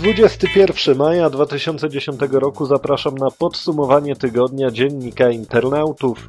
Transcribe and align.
21 0.00 0.96
maja 0.96 1.30
2010 1.30 2.20
roku 2.32 2.66
zapraszam 2.66 3.14
na 3.14 3.30
podsumowanie 3.30 4.16
tygodnia 4.16 4.70
dziennika 4.70 5.30
internautów. 5.30 6.28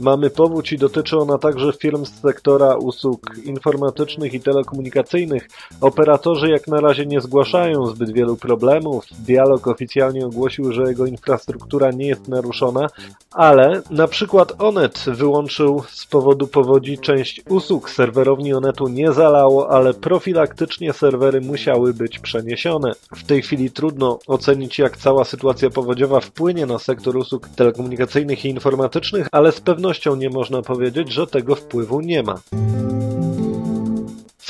Mamy 0.00 0.30
powódź 0.30 0.72
i 0.72 0.78
dotyczy 0.78 1.18
ona 1.18 1.38
także 1.38 1.72
firm 1.72 2.04
z 2.04 2.20
sektora 2.20 2.76
usług 2.76 3.20
informatycznych 3.44 4.34
i 4.34 4.40
telekomunikacyjnych. 4.40 5.48
Operatorzy 5.80 6.48
jak 6.48 6.68
na 6.68 6.80
razie 6.80 7.06
nie 7.06 7.20
zgłaszają 7.20 7.86
zbyt 7.86 8.12
wielu 8.12 8.36
problemów. 8.36 9.04
Dialog 9.26 9.66
oficjalnie 9.66 10.26
ogłosił, 10.26 10.72
że 10.72 10.82
jego 10.82 11.06
infrastruktura 11.06 11.90
nie 11.90 12.06
jest 12.06 12.28
naruszona, 12.28 12.86
ale 13.30 13.82
na 13.90 14.08
przykład 14.08 14.52
Onet 14.58 15.04
wyłączył 15.06 15.82
z 15.88 16.06
powodu 16.06 16.46
powodzi 16.46 16.98
część 16.98 17.42
usług. 17.48 17.90
Serwerowni 17.90 18.54
Onetu 18.54 18.88
nie 18.88 19.12
zalało, 19.12 19.70
ale 19.70 19.94
profilaktycznie 19.94 20.92
serwery 20.92 21.40
musiały 21.40 21.94
być 21.94 22.18
przeniesione. 22.18 22.92
W 23.16 23.24
tej 23.24 23.42
chwili 23.42 23.70
trudno 23.70 24.18
ocenić 24.26 24.78
jak 24.78 24.96
cała 24.96 25.24
sytuacja 25.24 25.70
powodziowa 25.70 26.20
wpłynie 26.20 26.66
na 26.66 26.78
sektor 26.78 27.16
usług 27.16 27.48
telekomunikacyjnych 27.48 28.44
i 28.44 28.48
informatycznych, 28.48 29.28
ale 29.32 29.52
z 29.52 29.60
pewnością 29.60 29.89
pewnością 29.90 30.16
nie 30.16 30.30
można 30.30 30.62
powiedzieć, 30.62 31.12
że 31.12 31.26
tego 31.26 31.54
wpływu 31.54 32.00
nie 32.00 32.22
ma. 32.22 32.40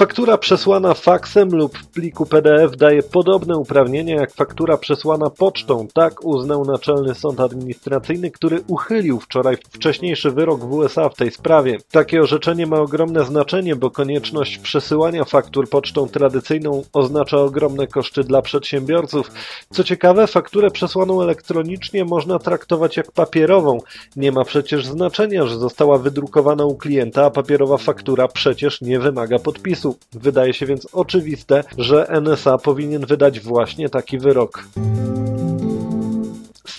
Faktura 0.00 0.38
przesłana 0.38 0.95
faksem 0.95 1.48
lub 1.48 1.78
w 1.78 1.86
pliku 1.86 2.27
PDF 2.27 2.77
daje 2.77 3.02
podobne 3.02 3.56
uprawnienia 3.56 4.16
jak 4.16 4.32
faktura 4.34 4.77
przesłana 4.77 5.30
pocztą. 5.30 5.86
Tak 5.95 6.24
uznał 6.24 6.64
Naczelny 6.64 7.14
Sąd 7.14 7.41
Administracyjny, 7.41 8.30
który 8.30 8.62
uchylił 8.66 9.20
wczoraj 9.20 9.56
wcześniejszy 9.70 10.30
wyrok 10.30 10.60
w 10.60 10.72
USA 10.72 11.08
w 11.08 11.14
tej 11.14 11.30
sprawie. 11.30 11.78
Takie 11.91 12.20
orzeczenie 12.20 12.66
ma 12.66 12.77
ogromne 12.77 13.24
znaczenie, 13.24 13.77
bo 13.77 13.91
konieczność 13.91 14.58
przesyłania 14.58 15.25
faktur 15.25 15.69
pocztą 15.69 16.08
tradycyjną 16.08 16.82
oznacza 16.92 17.36
ogromne 17.36 17.86
koszty 17.86 18.25
dla 18.25 18.42
przedsiębiorców. 18.42 19.30
Co 19.70 19.84
ciekawe, 19.84 20.27
fakturę 20.27 20.70
przesłaną 20.70 21.22
elektronicznie 21.22 22.05
można 22.05 22.38
traktować 22.38 22.97
jak 22.97 23.12
papierową. 23.12 23.78
Nie 24.16 24.32
ma 24.32 24.44
przecież 24.44 24.86
znaczenia, 24.86 25.47
że 25.47 25.58
została 25.58 25.98
wydrukowana 25.98 26.64
u 26.64 26.75
klienta, 26.75 27.25
a 27.25 27.30
papierowa 27.30 27.77
faktura 27.77 28.28
przecież 28.28 28.80
nie 28.80 29.00
wymaga 29.00 29.38
podpisu. 29.38 29.89
Wydaje 30.12 30.55
się 30.55 30.66
więc 30.66 30.86
oczywiste, 30.92 31.64
że 31.78 32.06
NSA 32.20 32.58
powinien 32.58 33.06
wydać 33.06 33.41
właśnie 33.41 33.88
taki 33.88 34.19
wyrok. 34.19 34.64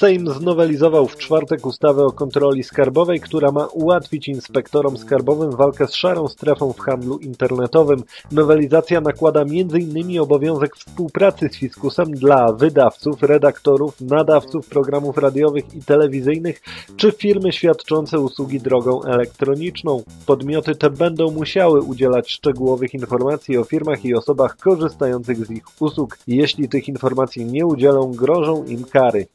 Sejm 0.01 0.27
znowelizował 0.27 1.07
w 1.07 1.17
czwartek 1.17 1.65
ustawę 1.65 2.05
o 2.05 2.11
kontroli 2.11 2.63
skarbowej, 2.63 3.19
która 3.19 3.51
ma 3.51 3.65
ułatwić 3.65 4.27
inspektorom 4.27 4.97
skarbowym 4.97 5.51
walkę 5.51 5.87
z 5.87 5.93
szarą 5.93 6.27
strefą 6.27 6.73
w 6.73 6.79
handlu 6.79 7.17
internetowym. 7.17 8.03
Nowelizacja 8.31 9.01
nakłada 9.01 9.41
m.in. 9.41 10.19
obowiązek 10.19 10.75
współpracy 10.75 11.49
z 11.49 11.57
fiskusem 11.57 12.11
dla 12.11 12.53
wydawców, 12.53 13.23
redaktorów, 13.23 14.01
nadawców 14.01 14.67
programów 14.67 15.17
radiowych 15.17 15.73
i 15.75 15.83
telewizyjnych 15.83 16.61
czy 16.97 17.11
firmy 17.11 17.51
świadczące 17.51 18.19
usługi 18.19 18.59
drogą 18.59 19.03
elektroniczną. 19.03 20.03
Podmioty 20.25 20.75
te 20.75 20.89
będą 20.89 21.31
musiały 21.31 21.81
udzielać 21.81 22.31
szczegółowych 22.31 22.93
informacji 22.93 23.57
o 23.57 23.63
firmach 23.63 24.05
i 24.05 24.15
osobach 24.15 24.57
korzystających 24.57 25.45
z 25.45 25.51
ich 25.51 25.63
usług. 25.79 26.17
Jeśli 26.27 26.69
tych 26.69 26.87
informacji 26.87 27.45
nie 27.45 27.65
udzielą, 27.65 28.11
grożą 28.11 28.65
im 28.65 28.83
kary. 28.83 29.27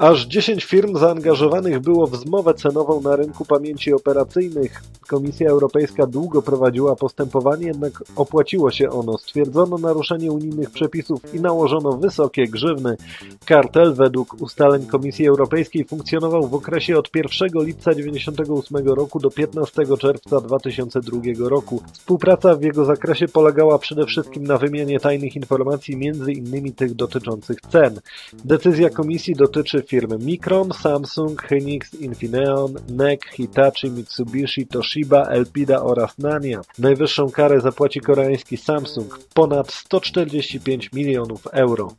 Aż 0.00 0.26
10 0.26 0.64
firm 0.64 0.98
zaangażowanych 0.98 1.80
było 1.80 2.06
w 2.06 2.16
zmowę 2.16 2.54
cenową 2.54 3.00
na 3.00 3.16
rynku 3.16 3.44
pamięci 3.44 3.92
operacyjnych. 3.92 4.82
Komisja 5.10 5.50
Europejska 5.50 6.06
długo 6.06 6.42
prowadziła 6.42 6.96
postępowanie, 6.96 7.66
jednak 7.66 8.02
opłaciło 8.16 8.70
się 8.70 8.90
ono. 8.90 9.18
Stwierdzono 9.18 9.78
naruszenie 9.78 10.32
unijnych 10.32 10.70
przepisów 10.70 11.34
i 11.34 11.40
nałożono 11.40 11.92
wysokie 11.92 12.48
grzywny. 12.48 12.96
Kartel 13.44 13.94
według 13.94 14.42
ustaleń 14.42 14.86
Komisji 14.86 15.28
Europejskiej 15.28 15.84
funkcjonował 15.84 16.48
w 16.48 16.54
okresie 16.54 16.98
od 16.98 17.10
1 17.14 17.48
lipca 17.54 17.90
1998 17.90 18.88
roku 18.88 19.20
do 19.20 19.30
15 19.30 19.82
czerwca 19.98 20.40
2002 20.40 21.20
roku. 21.48 21.82
Współpraca 21.92 22.56
w 22.56 22.62
jego 22.62 22.84
zakresie 22.84 23.28
polegała 23.28 23.78
przede 23.78 24.06
wszystkim 24.06 24.44
na 24.44 24.58
wymianie 24.58 25.00
tajnych 25.00 25.36
informacji, 25.36 25.96
między 25.96 26.32
innymi 26.32 26.72
tych 26.72 26.94
dotyczących 26.94 27.60
cen. 27.60 28.00
Decyzja 28.44 28.90
Komisji 28.90 29.34
dotyczy 29.34 29.82
firmy 29.82 30.18
Micron, 30.18 30.72
Samsung, 30.72 31.42
Hynix, 31.42 31.94
Infineon, 31.94 32.74
NEC, 32.88 33.20
Hitachi, 33.32 33.90
Mitsubishi, 33.90 34.66
Toshiba, 34.66 34.99
Elpida 35.28 35.82
oraz 35.82 36.18
Nania. 36.18 36.60
Najwyższą 36.78 37.30
karę 37.30 37.60
zapłaci 37.60 38.00
koreański 38.00 38.56
Samsung 38.56 39.18
ponad 39.34 39.72
145 39.72 40.92
milionów 40.92 41.46
euro. 41.52 41.94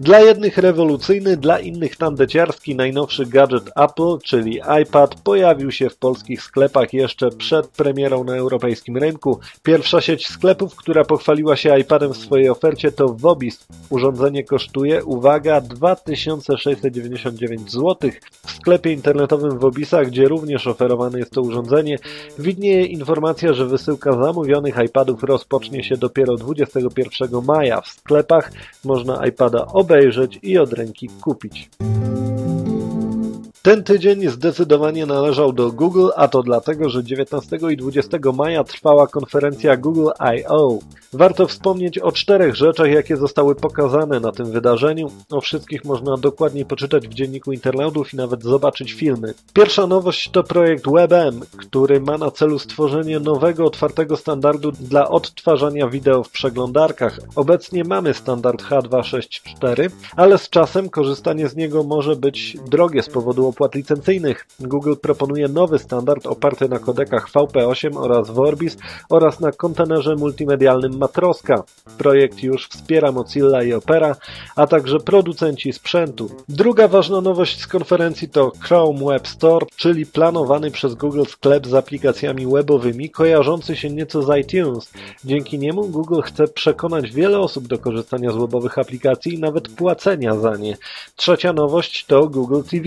Dla 0.00 0.20
jednych 0.20 0.58
rewolucyjny, 0.58 1.36
dla 1.36 1.58
innych 1.58 1.96
tandeciarski 1.96 2.76
najnowszy 2.76 3.26
gadżet 3.26 3.70
Apple, 3.76 4.18
czyli 4.24 4.60
iPad, 4.82 5.14
pojawił 5.14 5.70
się 5.70 5.90
w 5.90 5.96
polskich 5.96 6.42
sklepach 6.42 6.92
jeszcze 6.92 7.30
przed 7.30 7.68
premierą 7.68 8.24
na 8.24 8.36
europejskim 8.36 8.96
rynku. 8.96 9.40
Pierwsza 9.62 10.00
sieć 10.00 10.28
sklepów, 10.28 10.76
która 10.76 11.04
pochwaliła 11.04 11.56
się 11.56 11.78
iPadem 11.78 12.14
w 12.14 12.16
swojej 12.16 12.48
ofercie 12.48 12.92
to 12.92 13.08
Wobis. 13.08 13.66
Urządzenie 13.90 14.44
kosztuje, 14.44 15.04
uwaga, 15.04 15.60
2699 15.60 17.72
zł. 17.72 18.10
W 18.46 18.50
sklepie 18.50 18.92
internetowym 18.92 19.58
Wobisa, 19.58 20.04
gdzie 20.04 20.28
również 20.28 20.66
oferowane 20.66 21.18
jest 21.18 21.32
to 21.32 21.42
urządzenie, 21.42 21.98
widnieje 22.38 22.84
informacja, 22.84 23.52
że 23.52 23.66
wysyłka 23.66 24.12
zamówionych 24.12 24.74
iPadów 24.86 25.22
rozpocznie 25.22 25.84
się 25.84 25.96
dopiero 25.96 26.36
21 26.36 27.44
maja. 27.44 27.80
W 27.80 27.88
sklepach 27.88 28.52
można 28.84 29.26
iPada 29.26 29.66
obejrzeć 29.66 29.87
obejrzeć 29.88 30.38
i 30.42 30.58
od 30.58 30.72
ręki 30.72 31.08
kupić. 31.20 31.68
Ten 33.68 33.84
tydzień 33.84 34.28
zdecydowanie 34.28 35.06
należał 35.06 35.52
do 35.52 35.72
Google, 35.72 36.08
a 36.16 36.28
to 36.28 36.42
dlatego, 36.42 36.88
że 36.88 37.04
19 37.04 37.58
i 37.70 37.76
20 37.76 38.18
maja 38.34 38.64
trwała 38.64 39.06
konferencja 39.06 39.76
Google 39.76 40.08
I.O. 40.36 40.78
Warto 41.12 41.46
wspomnieć 41.46 41.98
o 41.98 42.12
czterech 42.12 42.54
rzeczach, 42.54 42.90
jakie 42.90 43.16
zostały 43.16 43.54
pokazane 43.54 44.20
na 44.20 44.32
tym 44.32 44.50
wydarzeniu. 44.50 45.10
O 45.30 45.40
wszystkich 45.40 45.84
można 45.84 46.16
dokładniej 46.16 46.64
poczytać 46.64 47.08
w 47.08 47.14
dzienniku 47.14 47.52
internautów 47.52 48.14
i 48.14 48.16
nawet 48.16 48.42
zobaczyć 48.42 48.92
filmy. 48.92 49.34
Pierwsza 49.52 49.86
nowość 49.86 50.30
to 50.30 50.44
projekt 50.44 50.84
WebM, 50.90 51.40
który 51.56 52.00
ma 52.00 52.18
na 52.18 52.30
celu 52.30 52.58
stworzenie 52.58 53.20
nowego, 53.20 53.64
otwartego 53.64 54.16
standardu 54.16 54.72
dla 54.72 55.08
odtwarzania 55.08 55.88
wideo 55.88 56.22
w 56.22 56.30
przeglądarkach. 56.30 57.18
Obecnie 57.36 57.84
mamy 57.84 58.14
standard 58.14 58.62
H264, 58.62 59.90
ale 60.16 60.38
z 60.38 60.50
czasem 60.50 60.90
korzystanie 60.90 61.48
z 61.48 61.56
niego 61.56 61.82
może 61.82 62.16
być 62.16 62.56
drogie 62.70 63.02
z 63.02 63.08
powodu 63.08 63.48
opłat 63.58 63.74
licencyjnych. 63.74 64.46
Google 64.60 64.94
proponuje 65.02 65.48
nowy 65.48 65.78
standard 65.78 66.26
oparty 66.26 66.68
na 66.68 66.78
kodekach 66.78 67.30
VP8 67.30 67.98
oraz 67.98 68.30
Vorbis 68.30 68.76
oraz 69.08 69.40
na 69.40 69.52
kontenerze 69.52 70.16
multimedialnym 70.16 70.98
Matroska. 70.98 71.62
Projekt 71.98 72.42
już 72.42 72.68
wspiera 72.68 73.12
Mozilla 73.12 73.62
i 73.62 73.72
Opera, 73.72 74.16
a 74.56 74.66
także 74.66 75.00
producenci 75.00 75.72
sprzętu. 75.72 76.30
Druga 76.48 76.88
ważna 76.88 77.20
nowość 77.20 77.60
z 77.60 77.66
konferencji 77.66 78.28
to 78.28 78.52
Chrome 78.60 79.04
Web 79.04 79.28
Store, 79.28 79.66
czyli 79.76 80.06
planowany 80.06 80.70
przez 80.70 80.94
Google 80.94 81.24
sklep 81.24 81.66
z 81.66 81.74
aplikacjami 81.74 82.46
webowymi 82.46 83.10
kojarzący 83.10 83.76
się 83.76 83.90
nieco 83.90 84.22
z 84.22 84.38
iTunes. 84.40 84.92
Dzięki 85.24 85.58
niemu 85.58 85.88
Google 85.88 86.20
chce 86.20 86.48
przekonać 86.48 87.10
wiele 87.10 87.38
osób 87.38 87.66
do 87.66 87.78
korzystania 87.78 88.30
z 88.30 88.36
webowych 88.36 88.78
aplikacji 88.78 89.34
i 89.34 89.40
nawet 89.40 89.68
płacenia 89.68 90.34
za 90.34 90.56
nie. 90.56 90.76
Trzecia 91.16 91.52
nowość 91.52 92.04
to 92.06 92.28
Google 92.28 92.62
TV. 92.70 92.84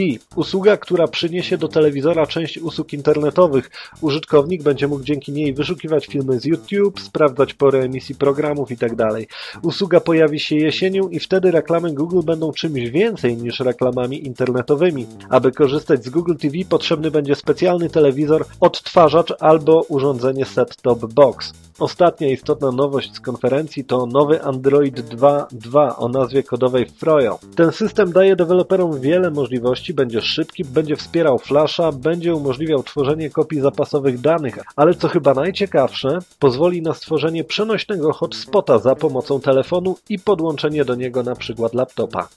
Usługa, 0.51 0.77
która 0.77 1.07
przyniesie 1.07 1.57
do 1.57 1.67
telewizora 1.67 2.27
część 2.27 2.57
usług 2.57 2.93
internetowych. 2.93 3.71
Użytkownik 4.01 4.63
będzie 4.63 4.87
mógł 4.87 5.03
dzięki 5.03 5.31
niej 5.31 5.53
wyszukiwać 5.53 6.05
filmy 6.05 6.39
z 6.39 6.45
YouTube, 6.45 6.99
sprawdzać 6.99 7.53
pory 7.53 7.79
emisji 7.79 8.15
programów 8.15 8.71
itd. 8.71 8.95
Tak 8.95 9.63
Usługa 9.63 9.99
pojawi 9.99 10.39
się 10.39 10.55
jesienią 10.55 11.09
i 11.09 11.19
wtedy 11.19 11.51
reklamy 11.51 11.93
Google 11.93 12.21
będą 12.23 12.51
czymś 12.51 12.89
więcej 12.89 13.37
niż 13.37 13.59
reklamami 13.59 14.25
internetowymi. 14.27 15.07
Aby 15.29 15.51
korzystać 15.51 16.05
z 16.05 16.09
Google 16.09 16.35
TV 16.35 16.57
potrzebny 16.69 17.11
będzie 17.11 17.35
specjalny 17.35 17.89
telewizor, 17.89 18.45
odtwarzacz 18.59 19.33
albo 19.39 19.81
urządzenie 19.81 20.45
set-top 20.45 21.13
box. 21.13 21.53
Ostatnia 21.81 22.27
istotna 22.27 22.71
nowość 22.71 23.15
z 23.15 23.19
konferencji 23.19 23.85
to 23.85 24.05
nowy 24.05 24.43
Android 24.43 24.99
2.2 24.99 25.93
o 25.97 26.09
nazwie 26.09 26.43
kodowej 26.43 26.85
Froyo. 26.85 27.39
Ten 27.55 27.71
system 27.71 28.11
daje 28.11 28.35
deweloperom 28.35 28.99
wiele 28.99 29.31
możliwości, 29.31 29.93
będzie 29.93 30.21
szybki, 30.21 30.40
będzie 30.65 30.95
wspierał 30.95 31.39
Flasha, 31.39 31.91
będzie 31.91 32.35
umożliwiał 32.35 32.83
tworzenie 32.83 33.29
kopii 33.29 33.61
zapasowych 33.61 34.21
danych, 34.21 34.57
ale 34.75 34.93
co 34.93 35.07
chyba 35.07 35.33
najciekawsze, 35.33 36.19
pozwoli 36.39 36.81
na 36.81 36.93
stworzenie 36.93 37.43
przenośnego 37.43 38.13
hotspota 38.13 38.79
za 38.79 38.95
pomocą 38.95 39.39
telefonu 39.39 39.97
i 40.09 40.19
podłączenie 40.19 40.85
do 40.85 40.95
niego 40.95 41.23
na 41.23 41.35
przykład 41.35 41.73
laptopa. 41.73 42.27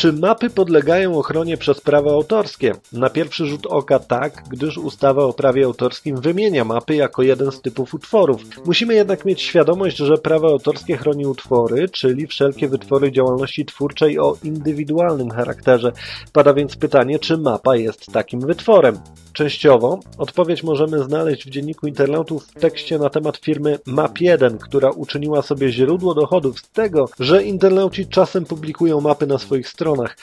Czy 0.00 0.12
mapy 0.12 0.50
podlegają 0.50 1.18
ochronie 1.18 1.56
przez 1.56 1.80
prawa 1.80 2.10
autorskie? 2.10 2.72
Na 2.92 3.10
pierwszy 3.10 3.46
rzut 3.46 3.66
oka 3.66 3.98
tak, 3.98 4.44
gdyż 4.50 4.78
ustawa 4.78 5.24
o 5.24 5.32
prawie 5.32 5.64
autorskim 5.64 6.20
wymienia 6.20 6.64
mapy 6.64 6.94
jako 6.94 7.22
jeden 7.22 7.52
z 7.52 7.60
typów 7.60 7.94
utworów. 7.94 8.42
Musimy 8.66 8.94
jednak 8.94 9.24
mieć 9.24 9.42
świadomość, 9.42 9.96
że 9.96 10.18
prawo 10.18 10.48
autorskie 10.48 10.96
chroni 10.96 11.26
utwory, 11.26 11.88
czyli 11.88 12.26
wszelkie 12.26 12.68
wytwory 12.68 13.12
działalności 13.12 13.64
twórczej 13.64 14.18
o 14.18 14.36
indywidualnym 14.44 15.30
charakterze. 15.30 15.92
Pada 16.32 16.54
więc 16.54 16.76
pytanie, 16.76 17.18
czy 17.18 17.38
mapa 17.38 17.76
jest 17.76 18.06
takim 18.12 18.40
wytworem? 18.40 18.98
Częściowo 19.32 20.00
odpowiedź 20.18 20.62
możemy 20.62 21.04
znaleźć 21.04 21.46
w 21.46 21.50
dzienniku 21.50 21.86
internautów 21.86 22.44
w 22.44 22.60
tekście 22.60 22.98
na 22.98 23.10
temat 23.10 23.36
firmy 23.36 23.78
Map1, 23.86 24.58
która 24.58 24.90
uczyniła 24.90 25.42
sobie 25.42 25.72
źródło 25.72 26.14
dochodów 26.14 26.58
z 26.58 26.70
tego, 26.70 27.08
że 27.20 27.44
internauci 27.44 28.06
czasem 28.06 28.44
publikują 28.44 29.00
mapy 29.00 29.26
na 29.26 29.38
swoich 29.38 29.68
stronach. 29.90 30.16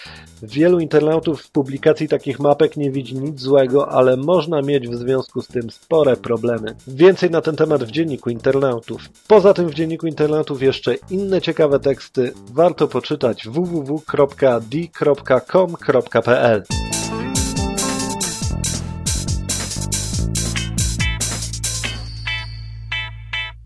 Wielu 0.43 0.79
internautów 0.79 1.41
w 1.41 1.51
publikacji 1.51 2.07
takich 2.07 2.39
mapek 2.39 2.77
nie 2.77 2.91
widzi 2.91 3.15
nic 3.15 3.39
złego, 3.39 3.89
ale 3.91 4.17
można 4.17 4.61
mieć 4.61 4.87
w 4.87 4.95
związku 4.95 5.41
z 5.41 5.47
tym 5.47 5.71
spore 5.71 6.17
problemy. 6.17 6.75
Więcej 6.87 7.29
na 7.29 7.41
ten 7.41 7.55
temat 7.55 7.83
w 7.83 7.91
dzienniku 7.91 8.29
internautów. 8.29 9.01
Poza 9.27 9.53
tym 9.53 9.69
w 9.69 9.73
dzienniku 9.73 10.07
internautów 10.07 10.61
jeszcze 10.61 10.95
inne 11.09 11.41
ciekawe 11.41 11.79
teksty 11.79 12.33
warto 12.51 12.87
poczytać 12.87 13.47
www.d.com.pl 13.47 14.23